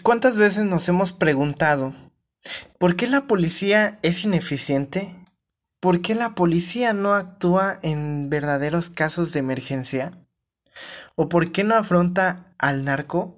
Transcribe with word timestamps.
¿Cuántas 0.00 0.38
veces 0.38 0.64
nos 0.64 0.88
hemos 0.88 1.12
preguntado 1.12 1.92
por 2.78 2.96
qué 2.96 3.06
la 3.06 3.26
policía 3.26 3.98
es 4.02 4.24
ineficiente? 4.24 5.14
¿Por 5.80 6.00
qué 6.00 6.14
la 6.14 6.34
policía 6.34 6.92
no 6.94 7.14
actúa 7.14 7.78
en 7.82 8.30
verdaderos 8.30 8.88
casos 8.88 9.32
de 9.32 9.40
emergencia? 9.40 10.10
¿O 11.14 11.28
por 11.28 11.52
qué 11.52 11.62
no 11.62 11.74
afronta 11.74 12.54
al 12.58 12.84
narco? 12.84 13.36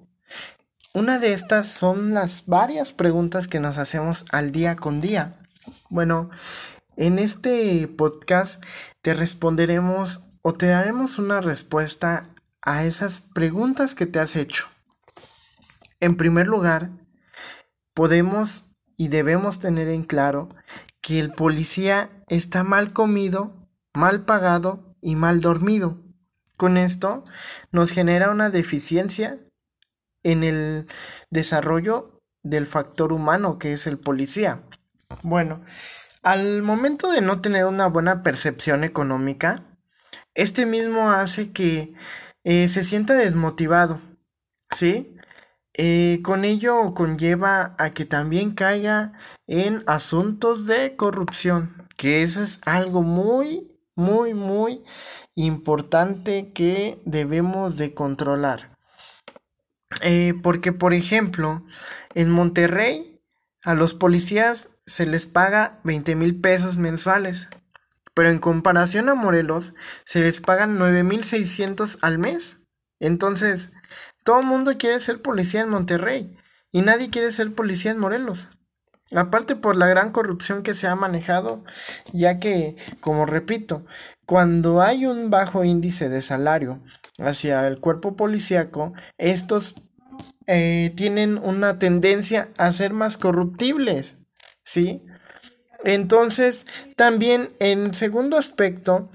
Una 0.94 1.18
de 1.18 1.32
estas 1.32 1.68
son 1.68 2.14
las 2.14 2.46
varias 2.46 2.92
preguntas 2.92 3.48
que 3.48 3.60
nos 3.60 3.76
hacemos 3.76 4.24
al 4.30 4.52
día 4.52 4.76
con 4.76 5.00
día. 5.00 5.36
Bueno, 5.90 6.30
en 6.96 7.18
este 7.18 7.88
podcast 7.88 8.62
te 9.02 9.12
responderemos 9.12 10.22
o 10.42 10.54
te 10.54 10.66
daremos 10.66 11.18
una 11.18 11.40
respuesta 11.40 12.26
a 12.62 12.84
esas 12.84 13.20
preguntas 13.20 13.94
que 13.94 14.06
te 14.06 14.20
has 14.20 14.36
hecho. 14.36 14.73
En 16.00 16.16
primer 16.16 16.46
lugar, 16.46 16.90
podemos 17.94 18.66
y 18.96 19.08
debemos 19.08 19.58
tener 19.58 19.88
en 19.88 20.04
claro 20.04 20.48
que 21.00 21.18
el 21.20 21.32
policía 21.32 22.10
está 22.28 22.64
mal 22.64 22.92
comido, 22.92 23.68
mal 23.92 24.24
pagado 24.24 24.96
y 25.00 25.16
mal 25.16 25.40
dormido. 25.40 26.00
Con 26.56 26.76
esto 26.76 27.24
nos 27.72 27.90
genera 27.90 28.30
una 28.30 28.50
deficiencia 28.50 29.38
en 30.22 30.44
el 30.44 30.86
desarrollo 31.30 32.20
del 32.42 32.66
factor 32.66 33.12
humano 33.12 33.58
que 33.58 33.72
es 33.72 33.86
el 33.86 33.98
policía. 33.98 34.62
Bueno, 35.22 35.62
al 36.22 36.62
momento 36.62 37.10
de 37.10 37.20
no 37.20 37.40
tener 37.40 37.66
una 37.66 37.86
buena 37.86 38.22
percepción 38.22 38.84
económica, 38.84 39.64
este 40.34 40.66
mismo 40.66 41.10
hace 41.10 41.52
que 41.52 41.94
eh, 42.44 42.68
se 42.68 42.84
sienta 42.84 43.14
desmotivado, 43.14 44.00
¿sí? 44.70 45.13
Eh, 45.76 46.20
con 46.22 46.44
ello 46.44 46.94
conlleva 46.94 47.74
a 47.78 47.90
que 47.90 48.04
también 48.04 48.54
caiga 48.54 49.12
en 49.48 49.82
asuntos 49.86 50.66
de 50.66 50.94
corrupción, 50.94 51.88
que 51.96 52.22
eso 52.22 52.42
es 52.42 52.60
algo 52.64 53.02
muy, 53.02 53.76
muy, 53.96 54.34
muy 54.34 54.82
importante 55.34 56.52
que 56.52 57.00
debemos 57.04 57.76
de 57.76 57.92
controlar. 57.92 58.76
Eh, 60.02 60.34
porque, 60.42 60.72
por 60.72 60.94
ejemplo, 60.94 61.64
en 62.14 62.30
Monterrey 62.30 63.20
a 63.64 63.74
los 63.74 63.94
policías 63.94 64.70
se 64.86 65.06
les 65.06 65.26
paga 65.26 65.80
20 65.84 66.14
mil 66.14 66.40
pesos 66.40 66.76
mensuales, 66.76 67.48
pero 68.12 68.28
en 68.28 68.38
comparación 68.38 69.08
a 69.08 69.14
Morelos 69.14 69.74
se 70.04 70.20
les 70.20 70.40
pagan 70.40 70.78
9.600 70.78 71.98
al 72.02 72.18
mes. 72.18 72.63
Entonces, 73.00 73.72
todo 74.24 74.40
el 74.40 74.46
mundo 74.46 74.78
quiere 74.78 75.00
ser 75.00 75.20
policía 75.20 75.62
en 75.62 75.68
Monterrey 75.68 76.36
y 76.72 76.82
nadie 76.82 77.10
quiere 77.10 77.30
ser 77.32 77.54
policía 77.54 77.90
en 77.90 77.98
Morelos. 77.98 78.48
Aparte 79.14 79.54
por 79.54 79.76
la 79.76 79.86
gran 79.86 80.10
corrupción 80.10 80.62
que 80.62 80.74
se 80.74 80.88
ha 80.88 80.96
manejado, 80.96 81.62
ya 82.12 82.38
que, 82.38 82.76
como 83.00 83.26
repito, 83.26 83.84
cuando 84.26 84.80
hay 84.80 85.06
un 85.06 85.30
bajo 85.30 85.62
índice 85.64 86.08
de 86.08 86.22
salario 86.22 86.82
hacia 87.18 87.68
el 87.68 87.78
cuerpo 87.78 88.16
policíaco, 88.16 88.94
estos 89.18 89.74
eh, 90.46 90.92
tienen 90.96 91.38
una 91.38 91.78
tendencia 91.78 92.48
a 92.56 92.72
ser 92.72 92.92
más 92.92 93.16
corruptibles, 93.18 94.16
¿sí? 94.64 95.04
Entonces, 95.84 96.66
también 96.96 97.50
en 97.60 97.92
segundo 97.92 98.38
aspecto, 98.38 99.10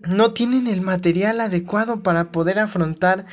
no 0.00 0.32
tienen 0.32 0.66
el 0.66 0.80
material 0.80 1.40
adecuado 1.40 2.02
para 2.02 2.32
poder 2.32 2.58
afrontar 2.58 3.26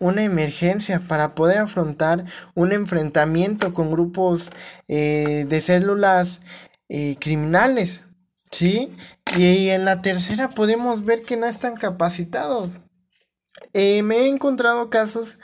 una 0.00 0.24
emergencia 0.24 1.00
para 1.06 1.34
poder 1.34 1.58
afrontar 1.58 2.24
un 2.54 2.72
enfrentamiento 2.72 3.72
con 3.72 3.92
grupos 3.92 4.50
eh, 4.88 5.44
de 5.48 5.60
células 5.60 6.40
eh, 6.88 7.16
criminales, 7.20 8.02
¿sí? 8.50 8.92
Y, 9.36 9.68
en 9.68 9.84
la 9.84 10.02
tercera 10.02 10.48
podemos 10.48 11.04
ver 11.04 11.20
que 11.20 11.36
no 11.36 11.46
están 11.46 11.76
capacitados. 11.76 12.80
Eh, 13.74 14.02
me 14.02 14.20
he 14.20 14.26
encontrado 14.26 14.90
casos 14.90 15.38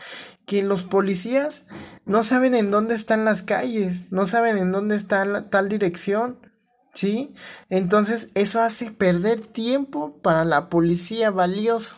que 0.47 0.63
los 0.63 0.85
policías 0.85 1.67
no 2.07 2.25
saben 2.25 2.55
en 2.55 2.71
dónde 2.71 2.95
están 2.95 3.25
las 3.25 3.43
calles, 3.43 4.11
no 4.11 4.27
saben 4.27 4.57
en 4.57 4.73
dónde 4.73 4.97
está 4.97 5.25
la, 5.27 5.51
tal 5.51 5.69
dirección, 5.69 6.39
¿sí? 6.97 7.35
Entonces 7.69 8.31
eso 8.35 8.61
hace 8.61 8.91
perder 8.91 9.41
tiempo 9.41 10.21
para 10.23 10.45
la 10.45 10.69
policía 10.69 11.31
valioso, 11.31 11.97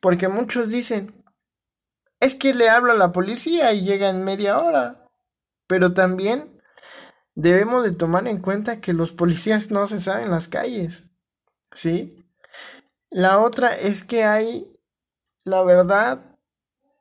porque 0.00 0.28
muchos 0.28 0.68
dicen, 0.68 1.24
es 2.20 2.34
que 2.34 2.54
le 2.54 2.68
hablo 2.68 2.92
a 2.92 2.96
la 2.96 3.10
policía 3.10 3.72
y 3.72 3.82
llega 3.82 4.08
en 4.08 4.22
media 4.22 4.58
hora. 4.58 5.08
Pero 5.66 5.94
también 5.94 6.60
debemos 7.34 7.84
de 7.84 7.92
tomar 7.92 8.28
en 8.28 8.38
cuenta 8.38 8.80
que 8.80 8.92
los 8.92 9.12
policías 9.12 9.70
no 9.70 9.86
se 9.86 10.00
saben 10.00 10.30
las 10.30 10.48
calles. 10.48 11.04
¿Sí? 11.72 12.24
La 13.10 13.40
otra 13.40 13.74
es 13.74 14.04
que 14.04 14.24
hay, 14.24 14.70
la 15.44 15.62
verdad, 15.62 16.36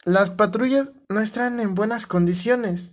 las 0.06 0.30
patrullas 0.30 0.94
no 1.10 1.20
están 1.20 1.60
en 1.60 1.76
buenas 1.76 2.08
condiciones. 2.08 2.92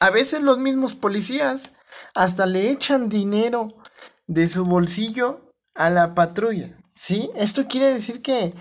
A 0.00 0.10
veces 0.10 0.42
los 0.42 0.58
mismos 0.58 0.94
policías 0.94 1.72
hasta 2.14 2.46
le 2.46 2.70
echan 2.70 3.08
dinero 3.08 3.76
de 4.26 4.48
su 4.48 4.64
bolsillo 4.64 5.52
a 5.74 5.90
la 5.90 6.14
patrulla. 6.14 6.70
¿Sí? 6.94 7.30
Esto 7.34 7.66
quiere 7.66 7.92
decir 7.92 8.22
que 8.22 8.54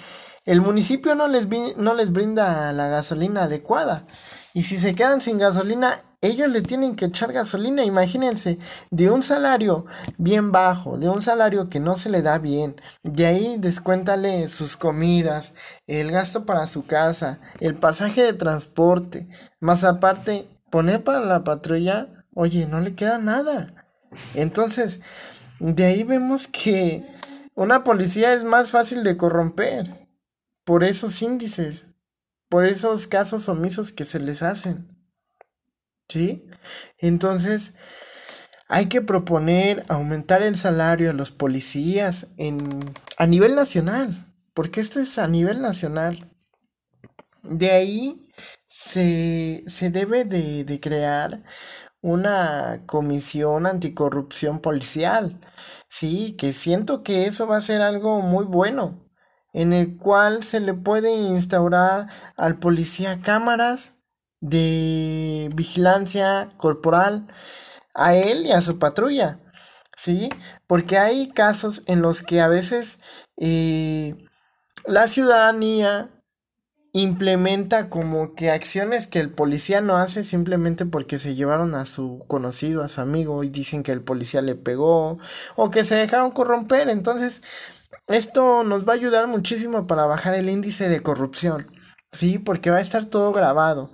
el 0.46 0.62
municipio 0.62 1.14
no 1.16 1.28
les, 1.28 1.48
no 1.78 1.94
les 1.94 2.12
brinda 2.12 2.72
la 2.74 2.88
gasolina 2.88 3.44
adecuada. 3.44 4.08
Y 4.54 4.64
si 4.64 4.78
se 4.78 4.96
quedan 4.96 5.22
sin 5.22 5.38
gasolina, 5.38 6.04
ellos 6.22 6.50
le 6.50 6.62
tienen 6.62 6.96
que 6.96 7.06
echar 7.06 7.32
gasolina. 7.32 7.84
Imagínense, 7.84 8.58
de 8.90 9.10
un 9.10 9.24
salario 9.24 9.86
bien 10.18 10.52
bajo, 10.52 10.98
de 10.98 11.10
un 11.10 11.22
salario 11.22 11.70
que 11.70 11.80
no 11.80 11.96
se 11.96 12.10
le 12.10 12.22
da 12.22 12.38
bien, 12.38 12.76
de 13.04 13.26
ahí 13.26 13.56
descuéntale 13.60 14.48
sus 14.48 14.78
comidas, 14.78 15.54
el 15.88 16.12
gasto 16.12 16.46
para 16.46 16.68
su 16.68 16.86
casa, 16.86 17.40
el 17.60 17.76
pasaje 17.76 18.24
de 18.24 18.34
transporte, 18.34 19.28
más 19.60 19.84
aparte, 19.84 20.48
poner 20.70 21.04
para 21.04 21.20
la 21.20 21.44
patrulla, 21.44 22.21
oye, 22.34 22.66
no 22.68 22.80
le 22.82 22.96
queda 22.96 23.18
nada. 23.18 23.88
Entonces, 24.34 25.00
de 25.60 25.86
ahí 25.86 26.04
vemos 26.04 26.48
que 26.48 27.06
una 27.56 27.84
policía 27.84 28.34
es 28.34 28.44
más 28.44 28.72
fácil 28.72 29.04
de 29.04 29.18
corromper 29.18 30.08
por 30.64 30.84
esos 30.84 31.22
índices, 31.22 31.88
por 32.50 32.66
esos 32.66 33.08
casos 33.08 33.48
omisos 33.50 33.92
que 33.92 34.06
se 34.06 34.20
les 34.20 34.42
hacen. 34.42 34.98
¿Sí? 36.10 36.46
Entonces, 36.98 37.76
hay 38.68 38.88
que 38.88 39.02
proponer 39.02 39.86
aumentar 39.90 40.42
el 40.42 40.58
salario 40.58 41.10
a 41.10 41.14
los 41.14 41.32
policías 41.32 42.28
en, 42.38 42.80
a 43.18 43.28
nivel 43.28 43.56
nacional, 43.56 44.34
porque 44.54 44.82
esto 44.82 45.00
es 45.00 45.18
a 45.18 45.28
nivel 45.28 45.62
nacional. 45.62 46.30
De 47.44 47.72
ahí 47.72 48.18
se, 48.68 49.64
se 49.68 49.90
debe 49.90 50.26
de, 50.26 50.64
de 50.64 50.80
crear 50.80 51.44
una 52.02 52.82
comisión 52.86 53.66
anticorrupción 53.66 54.60
policial. 54.60 55.40
Sí, 55.88 56.34
que 56.38 56.54
siento 56.54 57.04
que 57.04 57.26
eso 57.26 57.48
va 57.48 57.58
a 57.58 57.62
ser 57.62 57.82
algo 57.82 58.22
muy 58.22 58.46
bueno 58.46 59.12
en 59.54 59.74
el 59.74 59.98
cual 59.98 60.44
se 60.44 60.60
le 60.60 60.74
puede 60.74 61.14
instaurar 61.14 62.08
al 62.38 62.58
policía 62.60 63.20
cámaras 63.22 63.96
de 64.40 65.50
vigilancia 65.54 66.50
corporal 66.58 67.28
a 67.94 68.16
él 68.16 68.46
y 68.46 68.52
a 68.52 68.62
su 68.62 68.80
patrulla, 68.80 69.40
¿sí? 69.96 70.30
Porque 70.68 70.98
hay 70.98 71.30
casos 71.30 71.84
en 71.86 72.02
los 72.02 72.24
que 72.24 72.42
a 72.42 72.48
veces 72.48 73.00
eh, 73.38 74.16
la 74.86 75.08
ciudadanía 75.08 76.10
implementa 76.94 77.88
como 77.88 78.36
que 78.36 78.52
acciones 78.52 79.08
que 79.08 79.20
el 79.20 79.30
policía 79.30 79.82
no 79.82 79.96
hace 79.98 80.24
simplemente 80.24 80.86
porque 80.86 81.20
se 81.20 81.36
llevaron 81.36 81.74
a 81.74 81.86
su 81.86 82.24
conocido, 82.28 82.84
a 82.84 82.90
su 82.90 83.00
amigo 83.02 83.44
y 83.44 83.50
dicen 83.50 83.84
que 83.84 83.94
el 83.94 84.02
policía 84.02 84.42
le 84.42 84.56
pegó 84.56 85.18
o 85.56 85.70
que 85.72 85.84
se 85.84 85.96
dejaron 85.96 86.32
corromper. 86.32 86.90
Entonces, 86.90 87.42
esto 88.08 88.64
nos 88.64 88.88
va 88.88 88.94
a 88.94 88.96
ayudar 88.96 89.28
muchísimo 89.28 89.88
para 89.88 90.06
bajar 90.06 90.36
el 90.36 90.50
índice 90.50 90.90
de 90.90 91.00
corrupción, 91.02 91.66
¿sí? 92.12 92.40
Porque 92.40 92.72
va 92.72 92.78
a 92.78 92.82
estar 92.82 93.06
todo 93.06 93.32
grabado, 93.32 93.90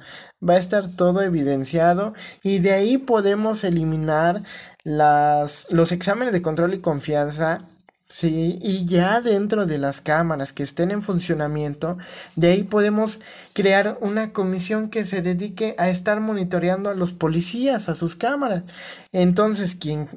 va 0.47 0.55
a 0.55 0.57
estar 0.57 0.87
todo 0.87 1.21
evidenciado 1.21 2.13
y 2.41 2.59
de 2.59 2.73
ahí 2.73 2.97
podemos 2.97 3.63
eliminar 3.63 4.41
las, 4.83 5.67
los 5.69 5.91
exámenes 5.91 6.33
de 6.33 6.41
control 6.41 6.73
y 6.73 6.79
confianza 6.79 7.59
Sí, 8.09 8.57
y 8.61 8.85
ya 8.85 9.19
dentro 9.19 9.65
de 9.65 9.77
las 9.77 9.99
cámaras 9.99 10.53
que 10.53 10.63
estén 10.63 10.91
en 10.91 11.01
funcionamiento, 11.01 11.97
de 12.37 12.51
ahí 12.51 12.63
podemos 12.63 13.19
crear 13.53 13.97
una 13.99 14.31
comisión 14.31 14.89
que 14.89 15.05
se 15.05 15.21
dedique 15.21 15.75
a 15.77 15.89
estar 15.89 16.21
monitoreando 16.21 16.89
a 16.89 16.95
los 16.95 17.11
policías, 17.11 17.89
a 17.89 17.95
sus 17.95 18.15
cámaras. 18.15 18.63
Entonces, 19.11 19.75
quien 19.75 20.07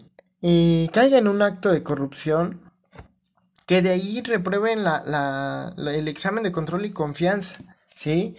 eh, 0.40 0.88
caiga 0.92 1.19
en 1.19 1.26
un 1.26 1.42
acto 1.42 1.72
de 1.72 1.82
corrupción, 1.82 2.60
que 3.66 3.82
de 3.82 3.90
ahí 3.90 4.20
reprueben 4.22 4.84
la, 4.84 5.72
el 5.76 6.08
examen 6.08 6.44
de 6.44 6.52
control 6.52 6.87
y 6.87 6.90
confianza, 6.90 7.58
¿sí? 7.94 8.37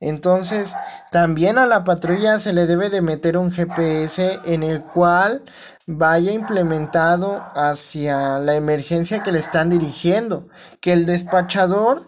Entonces, 0.00 0.74
también 1.10 1.58
a 1.58 1.66
la 1.66 1.84
patrulla 1.84 2.38
se 2.38 2.52
le 2.52 2.66
debe 2.66 2.88
de 2.88 3.02
meter 3.02 3.36
un 3.36 3.50
GPS 3.50 4.40
en 4.44 4.62
el 4.62 4.82
cual 4.82 5.44
vaya 5.90 6.32
implementado 6.32 7.44
hacia 7.54 8.38
la 8.38 8.54
emergencia 8.54 9.22
que 9.22 9.32
le 9.32 9.38
están 9.38 9.70
dirigiendo. 9.70 10.48
Que 10.80 10.92
el 10.92 11.06
despachador 11.06 12.06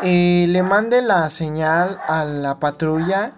eh, 0.00 0.46
le 0.48 0.62
mande 0.62 1.02
la 1.02 1.28
señal 1.30 1.98
a 2.06 2.24
la 2.24 2.58
patrulla 2.58 3.34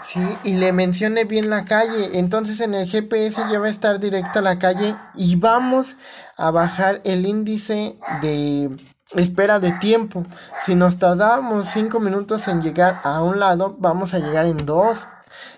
Sí, 0.00 0.20
y 0.44 0.54
le 0.54 0.72
mencione 0.72 1.24
bien 1.24 1.50
la 1.50 1.64
calle. 1.64 2.18
Entonces 2.18 2.60
en 2.60 2.74
el 2.74 2.88
GPS 2.88 3.42
ya 3.50 3.58
va 3.58 3.66
a 3.66 3.70
estar 3.70 3.98
directo 3.98 4.38
a 4.38 4.42
la 4.42 4.58
calle 4.58 4.94
y 5.14 5.36
vamos 5.36 5.96
a 6.36 6.50
bajar 6.50 7.00
el 7.04 7.26
índice 7.26 7.98
de 8.22 8.70
espera 9.14 9.58
de 9.58 9.72
tiempo. 9.72 10.24
Si 10.60 10.74
nos 10.74 10.98
tardamos 10.98 11.68
5 11.68 12.00
minutos 12.00 12.46
en 12.48 12.62
llegar 12.62 13.00
a 13.02 13.22
un 13.22 13.40
lado, 13.40 13.76
vamos 13.78 14.14
a 14.14 14.18
llegar 14.18 14.46
en 14.46 14.64
dos. 14.64 15.08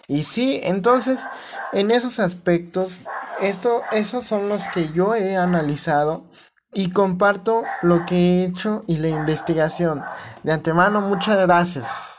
Y 0.08 0.22
sí, 0.24 0.60
entonces 0.64 1.26
en 1.72 1.90
esos 1.90 2.18
aspectos, 2.18 3.02
esto, 3.42 3.82
esos 3.92 4.24
son 4.24 4.48
los 4.48 4.68
que 4.68 4.90
yo 4.92 5.14
he 5.14 5.36
analizado 5.36 6.24
y 6.72 6.90
comparto 6.90 7.62
lo 7.82 8.06
que 8.06 8.14
he 8.14 8.44
hecho 8.44 8.82
y 8.86 8.98
la 8.98 9.08
investigación. 9.08 10.04
De 10.42 10.52
antemano, 10.52 11.00
muchas 11.00 11.38
gracias. 11.38 12.08